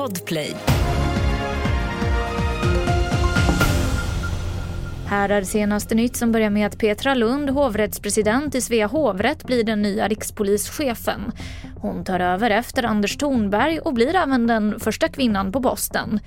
Podplay. 0.00 0.56
Här 5.06 5.28
är 5.28 5.42
senaste 5.42 5.94
nytt 5.94 6.16
som 6.16 6.32
börjar 6.32 6.50
med 6.50 6.66
att 6.66 6.78
Petra 6.78 7.14
Lund, 7.14 7.50
hovrättspresident 7.50 8.54
i 8.54 8.60
Svea 8.60 8.86
hovrätt, 8.86 9.44
blir 9.44 9.64
den 9.64 9.82
nya 9.82 10.08
rikspolischefen. 10.08 11.32
Hon 11.76 12.04
tar 12.04 12.20
över 12.20 12.50
efter 12.50 12.82
Anders 12.82 13.16
Thornberg 13.16 13.80
och 13.80 13.94
blir 13.94 14.14
även 14.14 14.46
den 14.46 14.80
första 14.80 15.08
kvinnan 15.08 15.52
på 15.52 15.62
posten. 15.62 16.20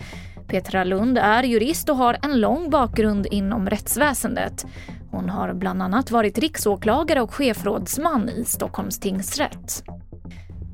Petra 0.47 0.83
Lund 0.83 1.17
är 1.17 1.43
jurist 1.43 1.89
och 1.89 1.97
har 1.97 2.17
en 2.23 2.41
lång 2.41 2.69
bakgrund 2.69 3.27
inom 3.31 3.69
rättsväsendet. 3.69 4.65
Hon 5.11 5.29
har 5.29 5.53
bland 5.53 5.81
annat 5.81 6.11
varit 6.11 6.37
riksåklagare 6.37 7.21
och 7.21 7.33
chefrådsman 7.33 8.29
i 8.29 8.45
Stockholms 8.45 8.99
tingsrätt. 8.99 9.83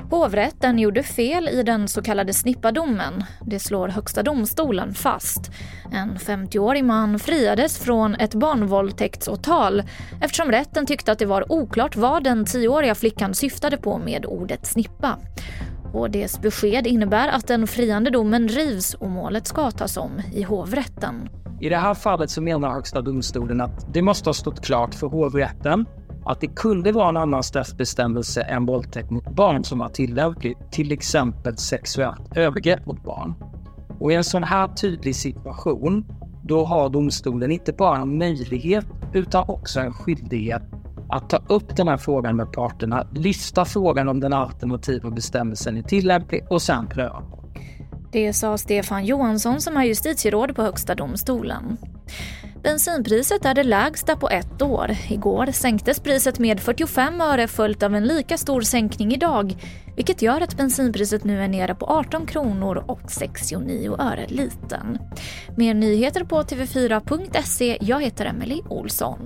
Hovrätten 0.10 0.80
gjorde 0.80 1.04
fel 1.04 1.50
i 1.50 1.64
den 1.64 1.88
så 1.88 2.02
kallade 2.02 2.34
snippadomen. 2.34 3.24
Det 3.46 3.60
slår 3.60 3.88
Högsta 3.88 4.24
domstolen 4.24 4.94
fast. 4.94 5.52
En 5.92 6.18
50-årig 6.18 6.86
man 6.86 7.20
friades 7.20 7.80
från 7.80 8.16
ett 8.16 8.34
barnvåldtäktsåtal 8.34 9.84
eftersom 10.22 10.52
rätten 10.52 10.86
tyckte 10.86 11.12
att 11.12 11.20
det 11.20 11.26
var 11.26 11.52
oklart 11.52 11.96
vad 11.96 12.24
den 12.24 12.46
10-åriga 12.46 12.96
flickan 12.96 13.34
syftade 13.34 13.78
på 13.78 13.98
med 13.98 14.26
ordet 14.26 14.66
snippa. 14.66 15.18
HDs 15.94 16.42
besked 16.42 16.88
innebär 16.88 17.28
att 17.28 17.48
den 17.48 17.68
friande 17.68 18.10
domen 18.10 18.48
rivs 18.48 18.94
och 18.94 19.10
målet 19.10 19.48
ska 19.48 19.72
tas 19.72 19.98
om 19.98 20.22
i 20.34 20.44
hovrätten. 20.44 21.30
I 21.62 21.70
det 21.70 21.78
här 21.78 21.94
fallet 21.94 22.30
så 22.30 22.42
menar 22.42 22.70
Högsta 22.70 23.02
domstolen 23.02 23.62
att 23.62 23.94
det 23.94 24.02
måste 24.02 24.30
ha 24.30 24.34
stått 24.34 24.66
klart 24.66 24.96
för 24.96 25.08
hovrätten 25.08 25.86
att 26.30 26.42
det 26.42 26.48
kunde 26.48 26.92
vara 26.92 27.10
en 27.10 27.18
annan 27.18 27.44
straffbestämmelse 27.44 28.42
än 28.42 28.66
våldtäkt 28.66 29.10
mot 29.10 29.36
barn 29.36 29.64
som 29.64 29.80
var 29.80 29.90
tillämplig, 29.90 30.58
till 30.72 30.92
exempel 30.92 31.58
sexuellt 31.58 32.38
övergrepp 32.38 32.86
mot 32.86 33.04
barn. 33.04 33.34
Och 34.00 34.12
i 34.12 34.16
en 34.16 34.24
sån 34.24 34.44
här 34.44 34.68
tydlig 34.68 35.16
situation, 35.16 36.06
då 36.44 36.66
har 36.66 36.90
domstolen 36.90 37.52
inte 37.52 37.74
bara 37.74 37.98
en 37.98 38.18
möjlighet 38.18 38.86
utan 39.14 39.50
också 39.50 39.80
en 39.80 39.94
skyldighet 39.94 40.62
att 41.10 41.30
ta 41.30 41.38
upp 41.50 41.76
den 41.76 41.88
här 41.88 41.98
frågan 41.98 42.36
med 42.36 42.52
parterna, 42.52 43.08
lyfta 43.16 43.66
frågan 43.66 44.10
om 44.10 44.20
den 44.20 44.34
alternativa 44.34 45.10
bestämmelsen 45.10 45.78
är 45.78 45.82
tillämplig 45.82 46.46
och 46.50 46.62
sen 46.62 46.88
pröva. 46.88 47.24
Det 48.12 48.34
sa 48.34 48.58
Stefan 48.58 49.06
Johansson 49.06 49.62
som 49.62 49.78
är 49.78 49.84
justitieråd 49.84 50.56
på 50.56 50.62
Högsta 50.62 50.96
domstolen. 50.96 51.78
Bensinpriset 52.64 53.46
är 53.46 53.54
det 53.54 53.64
lägsta 53.64 54.16
på 54.16 54.30
ett 54.30 54.62
år. 54.62 54.96
Igår 55.10 55.46
sänktes 55.52 56.00
priset 56.00 56.40
med 56.40 56.60
45 56.60 57.22
öre 57.22 57.48
följt 57.48 57.84
av 57.84 57.96
en 57.96 58.08
lika 58.08 58.38
stor 58.38 58.62
sänkning 58.62 59.14
idag 59.14 59.56
vilket 59.96 60.22
gör 60.22 60.42
att 60.42 60.58
bensinpriset 60.58 61.24
nu 61.24 61.44
är 61.44 61.48
nere 61.48 61.76
på 61.76 61.86
18 61.86 62.26
kronor 62.26 62.84
och 62.88 63.12
69 63.12 63.96
öre 64.00 64.28
liten. 64.28 64.98
Mer 65.58 65.74
nyheter 65.74 66.24
på 66.24 66.42
tv4.se. 66.42 67.78
Jag 67.82 68.04
heter 68.04 68.26
Emily 68.26 68.62
Olsson. 68.70 69.20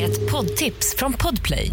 Ett 0.00 0.30
poddtips 0.30 0.96
från 0.96 1.12
Podplay. 1.12 1.72